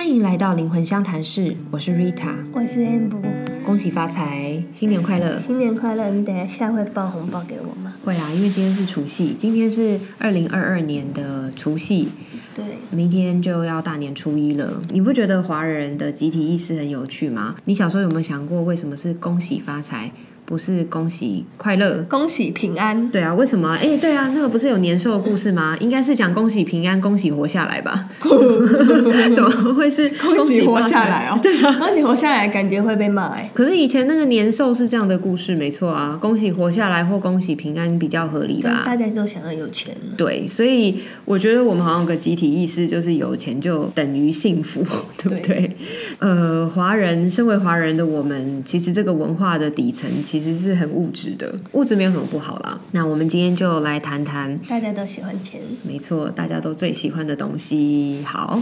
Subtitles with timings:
[0.00, 5.38] 欢迎来到灵魂相谈室，我是 Rita，我是 Amber，恭喜发财，新年快乐！
[5.38, 6.08] 新年快乐！
[6.08, 7.92] 你等一下会包红包给我吗？
[8.02, 12.08] 会啊，因为今天是除夕，今天是二零二二年的除夕，
[12.56, 14.80] 对，明天就要大年初一了。
[14.90, 17.56] 你不觉得华人的集体意识很有趣吗？
[17.66, 20.10] 你小时候有没有想过，为什么是恭喜发财？
[20.50, 23.08] 不是恭喜快乐，恭喜平安。
[23.08, 23.78] 对啊，为什么？
[23.80, 25.76] 哎，对啊，那个不是有年兽的故事吗？
[25.78, 28.08] 应该是讲恭喜平安，恭喜活下来吧？
[28.20, 31.38] 怎么会是恭喜活下来哦？
[31.40, 33.48] 对啊，恭喜活下来，感觉会被骂哎。
[33.54, 38.82] 可是以前那个年兽是这样的故事，没错啊，恭喜活下来或恭喜平安比较合理吧？
[38.84, 39.94] 大家都想要有钱。
[40.16, 44.84] 对，所以我觉得我们好像有个集体意识，就是有钱就等于幸福，
[45.16, 45.70] 对不对？
[46.18, 52.80] 呃，华人身为华人的我们，其实这个文化的底层其实是很物质的，物质没有什么不好啦。
[52.92, 58.22] 那我们今天就来谈谈，大家都喜欢钱，没错，大家都最喜欢的东西。
[58.24, 58.60] 好，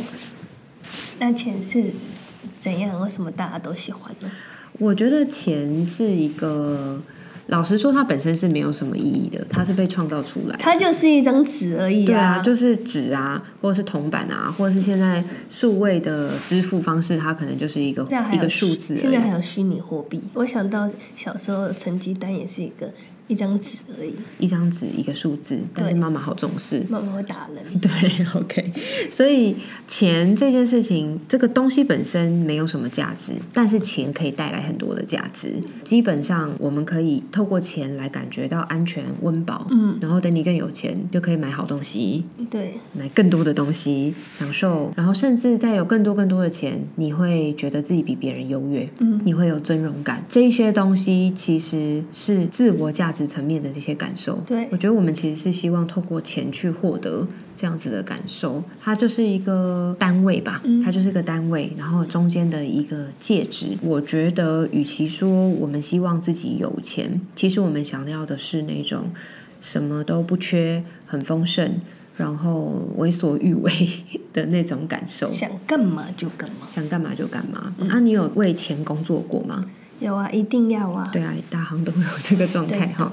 [1.18, 1.92] 那钱是
[2.60, 3.00] 怎样？
[3.00, 4.30] 为什么大家都喜欢呢？
[4.78, 7.00] 我觉得钱是一个。
[7.48, 12.04] 老实说，它本身是没有什么意义的，它是被创造出来，它就是一张纸而已。
[12.04, 18.96] 对啊，就是纸啊，或者是铜板啊，或者是现在数位的支付方式，它可能就是一个一个数字。
[18.96, 22.92] 现在还有虚拟货币，我想到小时候成绩单也是一个。
[23.28, 27.62] 一张纸而已，一张纸一个数字，但是妈妈好重视，妈妈会打人。
[27.78, 27.90] 对
[28.34, 28.72] ，OK，
[29.10, 29.54] 所以
[29.86, 35.54] 钱这件事情，这个东西本身没有什么价值，但是钱可以带来很多的价值。
[35.84, 39.66] 基本上，我们可以透过钱来感觉到安全、温饱。
[39.70, 44.90] 嗯，然后等你更有钱，就可以买好东西，对，买更多的东西，享受。
[44.96, 50.24] 然后甚至再有更多更多的钱，你会觉得自己比别人优越，嗯，你会有尊荣感。
[50.28, 53.17] 这些东西其实是自我价值。
[53.26, 63.76] 层面的这些感受，对我觉得我们其实是希望透过钱去获得这样子的感受，它就是一个单位吧，它就是个单位，然后中间的一个介质。
[63.82, 69.10] 我觉得，与其说我们希望自己有钱，其实我们想要的是那种
[69.60, 71.80] 什么都不缺、很丰盛，
[72.16, 73.72] 然后为所欲为
[74.32, 75.26] 的那种感受。
[75.28, 77.74] 想干嘛就干嘛，想干嘛就干嘛。
[77.78, 79.64] 那你有为钱工作过吗？
[80.00, 81.08] 有啊，一定要啊！
[81.12, 83.12] 对啊，大行都会有这个状态哈。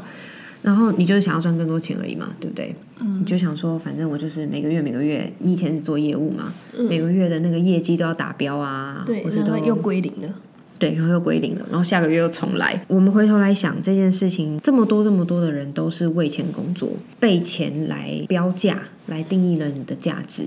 [0.62, 2.75] 然后你就是想要赚更多钱而已嘛，对不对？
[3.00, 3.19] 嗯。
[3.22, 6.53] 你就想说，反正我就是每个月每个月，你以前是做业务嘛，
[6.90, 10.29] 每个月的那个业绩都要达标啊，对，然后又归零了。
[10.78, 12.84] 对，然后又归零了，然后下个月又重来。
[12.90, 20.44] 我们回头来想这件事情，这么多这么多的人都是为钱工作，被钱来标价，来定义了你的价值。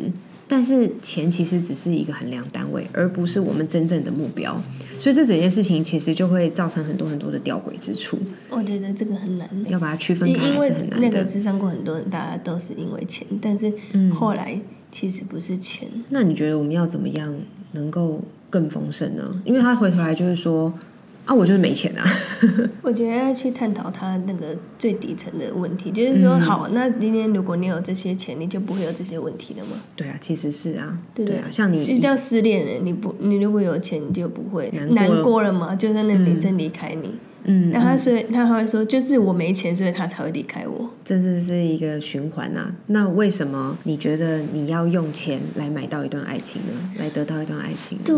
[0.48, 4.60] 但是钱其实只是一个衡量单位，而不是我们真正的目标。
[4.97, 8.19] 所以这整件事情其实就会造成很多很多的吊诡之处。
[8.50, 10.97] 我觉得这个很难，要把它区分开是很难的。
[10.98, 13.72] 那个智商过很多人，大家都是因为钱，但是
[14.12, 14.59] 后来
[14.91, 15.88] 其实不是钱。
[16.09, 17.32] 那你觉得我们要怎么样
[17.72, 19.42] 能够更丰盛呢？
[19.44, 20.72] 因为他回头来就是说。
[21.28, 22.03] 啊，我就是没钱啊！
[22.81, 29.72] 我觉得要去探讨他那个最底层的问题，就是说，好，那今天如果你有这些钱，你就不会有这些问题了吗？
[29.94, 35.77] 对啊，其实是啊，对啊，像你就叫失恋人，你不，你如果有钱，你就不会难过了吗？
[35.77, 37.09] 就算那女生离开你。
[37.09, 37.19] 嗯，
[37.72, 40.91] 那他所以他会说，就是我没钱，所以他才会离开我。
[41.03, 42.70] 这是是一个循环啊。
[42.88, 46.72] 那为什么你觉得你要用钱来买到一段爱情呢？
[46.98, 47.98] 来得到一段爱情？
[48.04, 48.14] 对，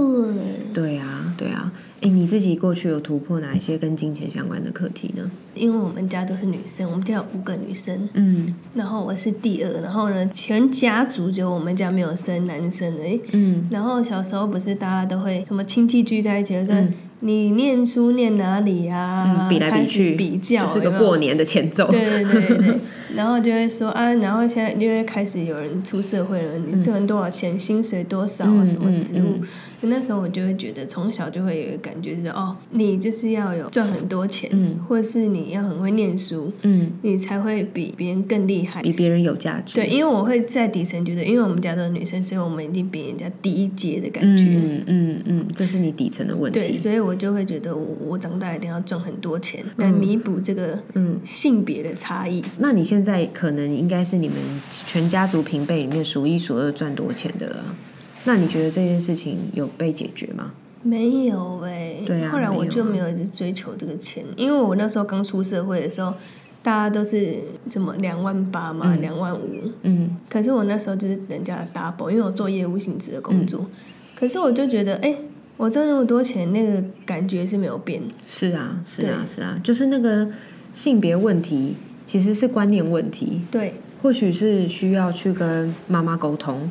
[0.74, 1.72] 对啊，对啊。
[2.00, 5.30] 哎，你自己过去有突破哪一些跟金钱相关的课题呢？
[5.54, 13.02] 因为我们家都是女生，我们家有五个女生，嗯，然后我是第二，然后呢，全家族只有我们家没有生男生的，
[13.32, 16.80] 嗯，然后小时候不是大家都会什么亲戚聚在一起的时候。
[17.20, 19.46] 你念书念哪里呀？
[19.48, 21.86] 比来比去，比较，就是个过年的前奏。
[21.90, 22.74] 对对对对，
[23.14, 29.44] 然后就会说啊，然后现在因为开始有人出社会了，你挣多少钱，薪水多少啊，什么职务？
[29.82, 34.50] 那时候我就会觉得，从小就会有一个感觉，就是哦，你就是要有赚很多钱，
[34.86, 39.76] 或者是你要很会念书，嗯，你才会比别人更厉害，比别人有价值。
[39.76, 44.44] 对，因为我会在底层觉得，因为我们家都是女生，所以我们一定比人家低一阶的感觉。
[44.44, 46.58] 嗯嗯嗯，这是你底层的问题。
[46.58, 47.10] 对，所以我。
[47.10, 52.40] 我就会觉得，我我长大一定要赚很多钱来弥补这个嗯性别的差异。
[52.58, 54.36] 那你现在可能应该是你们
[54.70, 57.76] 全家族平辈里面数一数二赚多钱的了。
[58.24, 60.52] 那你觉得这件事情有被解决吗？
[60.82, 61.96] 没有哎。
[62.06, 62.30] 对啊。
[62.30, 66.14] 后来我就没有一直追求这个钱，因为我那时候刚出社会的时候，
[66.62, 67.38] 大家都是
[67.68, 69.70] 怎么两万八嘛，两万五。
[69.82, 70.16] 嗯。
[70.28, 73.66] 可是我那时候就是人家的 double，因为我做业务性质的工作。
[74.14, 75.14] 可是我就觉得，哎。
[75.56, 78.00] 我赚那么多钱，那个感觉是没有变。
[78.26, 80.26] 是啊，是啊，是啊，就是那个
[80.72, 81.76] 性别问题，
[82.10, 83.40] 其实是观念问题。
[83.52, 83.72] 对，
[84.02, 86.68] 或许是需要去跟妈妈沟通，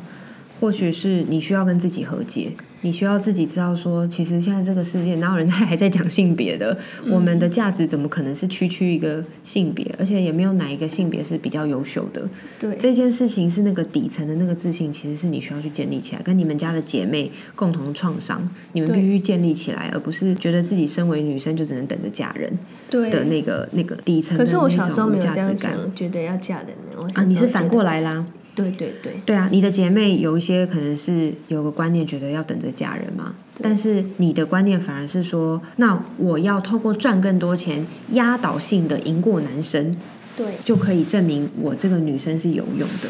[0.60, 6.76] 或许是你需要跟自己和解，你需要自己知道说，其实现在这个世界哪有人在还在讲性别的？
[7.10, 9.86] 我们的价值怎么可能是区区一个性别？
[9.98, 12.28] 而且也没有哪一个性别是比较优秀的。
[12.58, 22.50] 对，这件事情是那个底层的那个自信，其实是你需要去建立起来，跟你们家的姐妹共同创伤，你们必须建立起来，而不是觉得自己身为女生就只能等着嫁人
[22.88, 26.68] 对的那个那个底层的可是我小时候没有这价值感样想，觉得要嫁人。
[26.96, 27.24] 我啊！
[27.24, 28.24] 你是反过来啦。
[28.54, 33.34] 对对对，对啊，你的姐妹有一些可能是有个观念，觉得要等着嫁人嘛。
[33.62, 39.96] 但是你的观念反而是说，那我要透过赚更多钱，压倒性的赢过男生，
[40.36, 43.08] 对就可以证明我这个女生是有用的。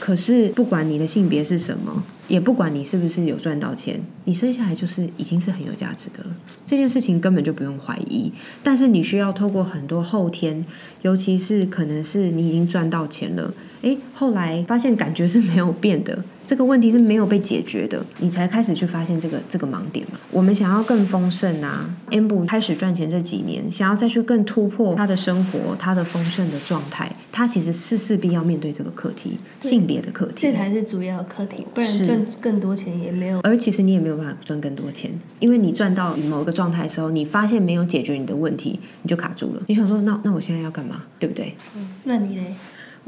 [0.00, 6.30] 可是不管你的性别是什么，也不管你是不是有赚到钱，你生下来就是已经是很有价值的了。
[6.66, 8.32] 这件事情根本就不用怀疑，
[8.64, 10.66] 但是你需要透过很多后天，
[11.02, 20.18] 尤其是可能是你已经赚到钱了，诶，后来发现感觉是没有变的，这个问题是没有被解决的，你才开始去发现这个这个盲点嘛。
[20.30, 30.34] 我们想要更丰盛啊，amber 开始赚钱这几年，想要再去更突破他的生活，他的丰盛的状态，他其实是势必要面对这个课题，性别的课题。
[30.36, 33.40] 这才是主要的课题，不然赚更多钱也没有。
[33.40, 39.62] 而其实你也没有办法赚更多钱，因为你赚到某个状态的时候，你发现没有解决你的问题，你就卡住了。
[39.66, 41.02] 你想说，那那我现在要干嘛？
[41.18, 41.56] 对不对？
[41.76, 42.54] 嗯那你嘞？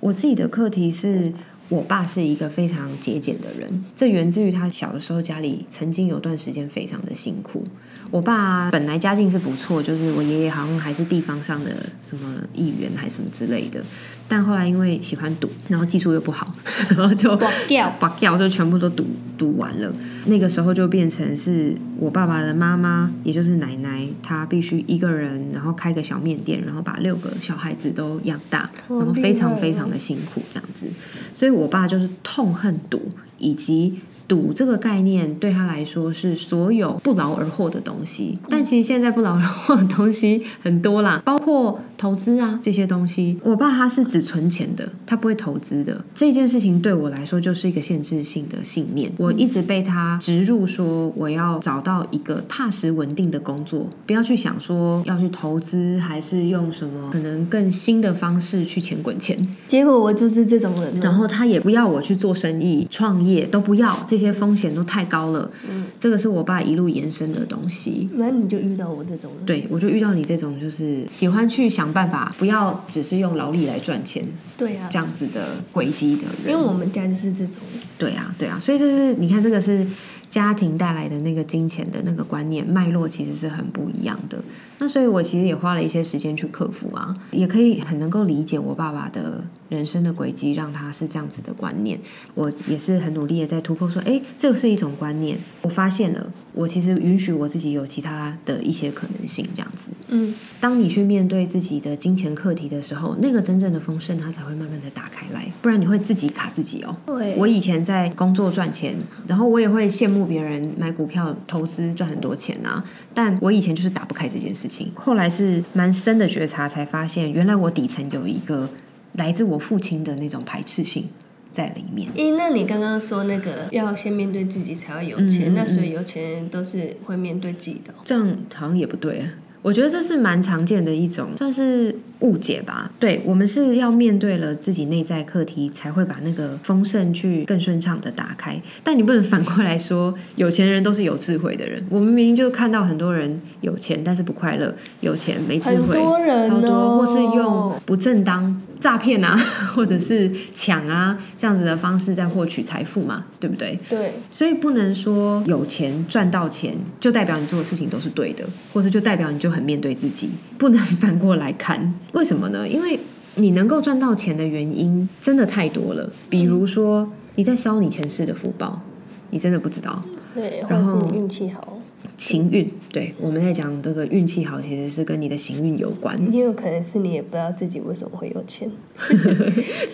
[0.05, 1.33] 我自己的课题是。
[1.71, 7.65] 我爸是一个非常节俭的人，这源自于他小的时候家里曾经有段时间非常的辛苦。
[8.11, 13.83] 我爸本来家境是不错，就是我爷爷好像还是地方上的什么议员还是什么之类的，
[14.26, 16.55] 但后来因为喜欢赌，然后技术又不好，
[16.97, 19.06] 然后就刮掉把掉就全部都赌
[19.37, 19.93] 赌完了。
[20.26, 30.88] 那个时候就变成是我爸爸的妈妈，也就是奶奶，她必须一个人，然后开个小面店，然后把六个小孩子都养大，然后非常非常的辛苦这样子。
[31.32, 34.00] 所以我爸就是痛恨赌，以及。
[34.26, 43.38] 赌这个概念对他来说是所有不劳而获的东西，但其实现在不劳而获的东西很多啦，包括投资啊这些东西。
[43.43, 46.05] 我爸他是只存钱的，他不会投资的。
[46.15, 49.12] 这件事情对我来说就是一个限制性的信念。
[49.19, 59.38] 我一直被他植入说，我要找到一个踏实稳定的工作，不要去想说要去投资，还是用什么可能更新的方式去钱滚钱。
[59.69, 60.94] 结果我就是这种人。
[61.00, 65.50] 然后他也不要我去做生意、创业，都不要，这些风险都太高了。
[65.69, 68.08] 嗯，这个是我爸一路延伸的东西。
[68.12, 69.44] 那你就遇到我这种人。
[69.44, 74.25] 对，我就遇到你这种，就是喜欢去想办法，不要只是用劳力来赚钱
[74.56, 76.52] 对啊这，样子的轨迹的人。
[76.52, 77.56] 因为我们家就是这种。
[77.99, 79.84] 对啊，对啊，所以这是你看，这个是
[80.31, 84.38] 家庭带来的那个金钱的那个观念脉络，其实是很不一样的。
[84.78, 89.43] 那所以我其实也花了一些时间去克服啊，也可以很能够理解我爸爸的
[89.75, 91.99] 人生的轨迹，让他是这样子的观念。
[92.35, 95.37] 我也是很努力的在突破，说，哎，这个是一种观念。
[95.62, 99.91] 我发现了，我其实允许我自己有其他的一些可能性，这样子。
[100.09, 106.97] 嗯，当你去面对自己的金钱课题的时候，那个真正的丰盛，它才会慢慢的打开来，不然你会自己卡自己哦。
[107.05, 107.35] 对。
[107.37, 108.94] 我以前在工作赚钱，
[109.27, 114.93] 然后我也会羡慕别人买股票投资赚很多钱啊，但我以前就是打不开这件事情。
[114.94, 118.69] 后来是蛮深的觉察，才发现原来我底层有一个
[119.14, 121.08] 来自我父亲的那种排斥性
[121.50, 122.08] 在里面。
[122.16, 129.29] 诶，那你刚刚说那个要先面对自己才会有嗯钱，那所以有钱人都是会面对自己的哦、这样好像也不对啊。
[129.62, 132.93] 我觉得这是蛮常见的一种，算是误解吧。
[133.00, 138.60] 对我们是要面对了自己内在课题，才会把那个丰盛去更顺畅的打开。
[138.82, 141.82] 但你不能反过来说，有钱人都是有智慧的人。
[141.89, 144.69] 我们明明就看到很多人有钱，但是不快乐；
[145.00, 149.34] 有钱没智慧，很多人超多，哦或是用不正当诈骗啊，
[149.74, 153.79] 或者是抢啊这样子的方式在获取财富嘛，对不对？
[153.88, 161.94] 对，所以不能说有钱赚到钱就代表你做的事情都是对的，或者就代表你就很面对自己，不能反过来看。
[162.12, 162.69] 为什么呢？
[162.69, 163.00] 因为
[163.36, 168.82] 你能够赚到钱的原因真的太多了，比如说你在烧你前世的福报，
[169.31, 170.03] 你真的不知道。
[170.34, 171.73] 对，或然后者是你运气好，
[172.17, 176.17] 行运，对，我们在讲这个运气好，其实是跟你的行运有关。
[176.33, 178.71] 也有可能是你也不知道自己为什么会有钱，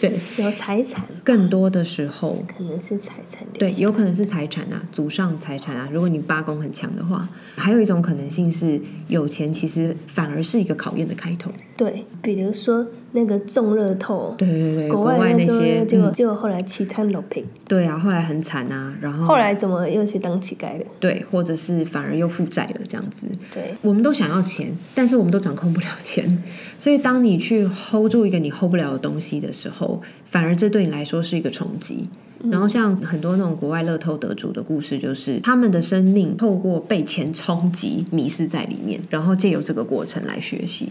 [0.01, 5.89] 对，有财产，更多的时候，可能是财产流对，有可能是财产啊，祖上财产啊。
[5.93, 11.51] 如果你八宫很强的话，还有一种可能性是，有钱其实反而是一个考验的开头。
[11.77, 20.85] 对，比如说那个中乐透，对对对，国国外那些结果嗯，结果后来期摊裸平，对啊，后来很惨啊，然后后来怎么又去当乞丐了？
[21.01, 23.27] 对，或者是反而又负债了这样子。
[23.53, 26.43] 对，我们都想要钱，但是我们都掌控不了钱，
[26.79, 32.09] 所以当你去 hold 住一个你 hold 不了的东西的时候，反而这对你来说是一个冲击。
[32.51, 40.89] 然后像很多那种国外乐透得主的故事，就是他们的生命透过被钱冲击，迷失在里面，然后借由这个过程来学习。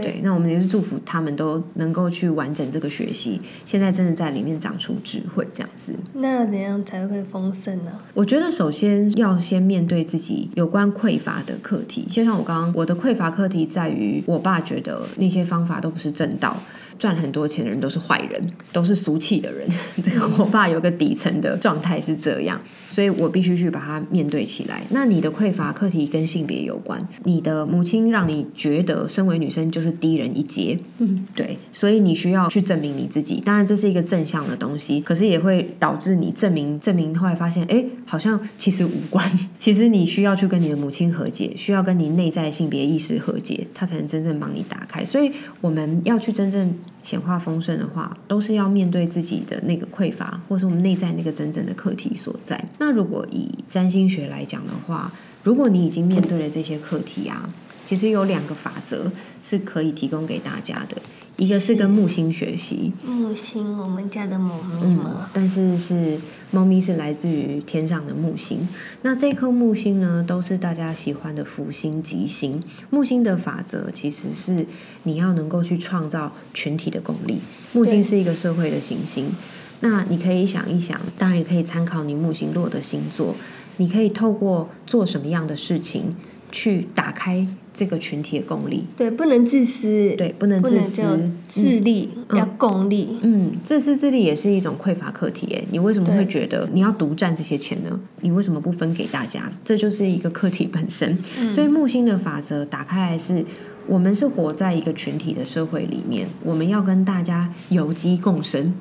[0.00, 5.94] 对，那我们也是祝福他们都能够去完整这个学习，现在真的在里面长出智慧，这样子。
[6.14, 7.92] 那怎样才会丰盛呢？
[8.14, 16.56] 我觉得首先要先面对自己有关匮乏的课题，就像我刚刚我的匮乏课题在于，我爸觉得那些方法都不是正道。
[16.96, 18.40] 赚很多钱的人都是坏人，
[18.72, 19.68] 都是俗气的人。
[20.00, 22.60] 这个我爸有个底层的状态是这样，
[22.94, 24.84] 所以我必须去把它面对起来。
[24.90, 33.40] 那你的匮乏课题跟性别有关，你的母亲让你觉得身为女生就是低人一阶，嗯，对，所以你需要去证明你自己。
[33.44, 39.28] 当然这是一个正向的东西，可是也会导致你证明证明，后来发现哎，好像其实无关。
[39.58, 45.04] 其实你需要去跟你的母亲和解，需要跟你内在性别意识和解，他才能真正帮你打开。
[45.04, 46.72] 所以我们要去真正。
[47.04, 52.58] 显化丰盛的话，都是要面对自己的那个匮乏，或是我们内在那个真正的课题所在。
[52.78, 55.12] 那如果以占星学来讲的话，
[55.42, 57.50] 如果你已经面对了这些课题啊，
[57.86, 59.10] 其实有两个法则
[59.42, 60.96] 是可以提供给大家的。
[61.36, 65.28] 一个是跟木星学习，木星，我们家的猫咪吗？
[65.32, 66.16] 但是是
[66.52, 68.68] 猫咪是来自于天上的木星。
[69.02, 72.62] 那这颗木星呢，都是大家喜欢的福星吉星。
[72.88, 74.64] 木星的法则其实是
[75.02, 77.40] 你要能够去创造群体的功力。
[77.72, 79.32] 木星是一个社会的行星，
[79.80, 83.34] 那你可以想一想，当然也可以参考你木星落的星座，
[83.76, 86.14] 你可以透过做什么样的事情
[86.50, 87.46] 去打开。
[87.76, 91.02] 这个群体的共力，对，不能自私，对，不能自私，
[91.48, 95.48] 自利要共利，嗯，自私自利也是一种匮乏课题。
[95.48, 97.98] 诶，你为什么会觉得你要独占这些钱呢？
[98.20, 99.50] 你为什么不分给大家？
[99.64, 101.18] 这就是一个课题本身。
[101.50, 103.44] 所以木星的法则打开来是，
[103.88, 108.72] 我们是活在一个群体的社会里面，我们要跟大家有机共生。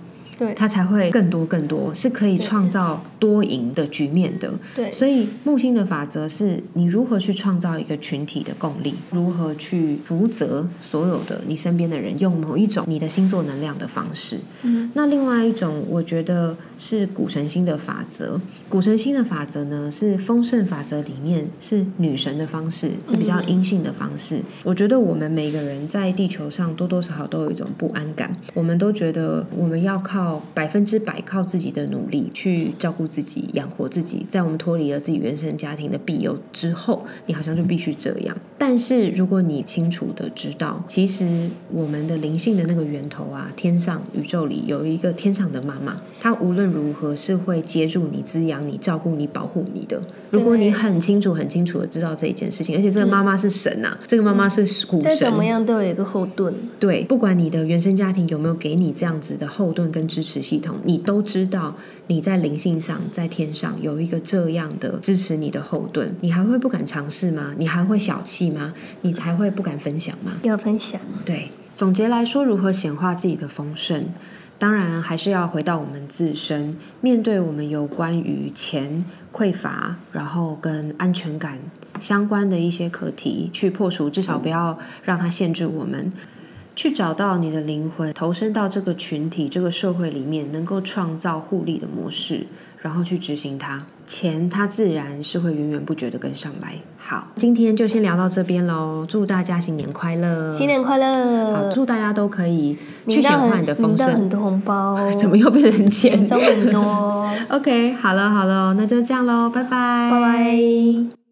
[0.43, 4.51] 对，它才会更多更多，是可以创造多赢的局面的。
[4.75, 14.39] 对，所以木星的法则是你如何去创造一个群体的共力，如何去负责所有的你身边的人，用某一种你的星座能量的方式。
[14.63, 18.41] 嗯，那另外一种，我觉得是古神星的法则。
[18.67, 24.41] 古神星的法则呢，是丰盛法则里面是女神的方式，是比较阴性的方式。
[24.63, 30.32] 我觉得我们每个人在地球上多多少少都有一种不安感，我们都觉得我们要靠。
[30.53, 38.35] 百分之百靠自己的努力去照顾自己、养活自己，在我们脱离了自己原生家庭的庇佑之后，你好像就必须这样。
[38.57, 50.01] 但是如果你清楚的知道，其实我们的灵性的那个源头啊，天上宇宙里有一个天上的妈妈，她无论如何是会接住你、滋养你、照顾你、保护你的。
[50.31, 56.53] 如果你很清楚、很清楚的知道这一件事情，而且这个妈妈是神呐，这个妈妈是古神，怎么样都有一个后盾。
[56.79, 67.55] 对，不管你的原生家庭有没有给你这样子的后盾跟支持系统，你都知道你在灵性上在天上有一个这样的支持你的后盾，你还会不敢尝试吗？
[67.57, 68.73] 你还会小气吗？
[69.01, 70.33] 你才会不敢分享吗？
[70.43, 71.01] 要分享。
[71.25, 74.05] 对，总结来说，如何显化自己的丰盛？
[74.59, 81.59] 当然，还是要回到我们自身，面对我们有关于钱匮乏，然后跟安全感
[81.99, 86.13] 相关的一些课题，去破除，至少不要让它限制我们，
[86.75, 92.47] 去找到你的灵魂，投身到这个群体、这个社会里面，能够创造互利的模式。
[92.81, 96.73] 然后去执行它，钱它自然是会源源不绝的跟上来。
[96.97, 100.53] 好，今天就先聊到这边喽，祝大家新年快乐！
[100.57, 101.55] 新年快乐！
[101.55, 102.77] 好，祝大家都可以
[103.07, 106.27] 去显化你的丰盛，很多红包， 怎么又变成钱？
[106.27, 107.31] 中很多。
[107.47, 111.22] OK，好了好了，那就这样喽，拜拜，拜拜。